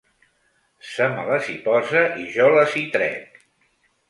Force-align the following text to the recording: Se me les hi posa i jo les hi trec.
Se 0.91 1.09
me 1.15 1.25
les 1.31 1.51
hi 1.51 1.57
posa 1.67 2.01
i 2.23 2.27
jo 2.39 2.49
les 2.57 2.75
hi 2.81 2.85
trec. 2.97 3.39